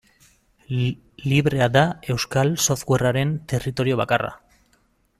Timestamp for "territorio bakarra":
3.55-4.35